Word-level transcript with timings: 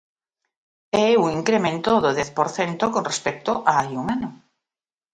É 1.07 1.09
un 1.23 1.27
incremento 1.39 1.91
do 2.03 2.11
dez 2.17 2.29
por 2.37 2.47
cento 2.57 2.83
con 2.93 3.03
respecto 3.11 3.51
a 3.59 3.61
hai 3.79 3.91
un 4.01 4.05
ano. 4.15 4.29